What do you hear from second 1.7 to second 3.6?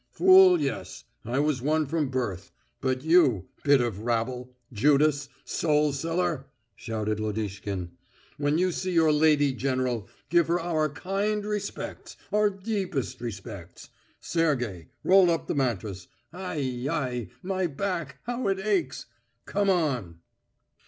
from birth, but you,